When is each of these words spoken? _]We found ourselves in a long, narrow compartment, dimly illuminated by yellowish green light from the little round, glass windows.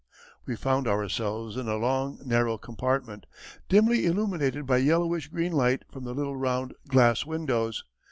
_]We 0.47 0.55
found 0.55 0.87
ourselves 0.87 1.55
in 1.57 1.67
a 1.67 1.77
long, 1.77 2.17
narrow 2.25 2.57
compartment, 2.57 3.27
dimly 3.69 4.07
illuminated 4.07 4.65
by 4.65 4.77
yellowish 4.77 5.27
green 5.27 5.51
light 5.51 5.83
from 5.93 6.05
the 6.05 6.15
little 6.15 6.35
round, 6.35 6.73
glass 6.87 7.23
windows. 7.27 7.83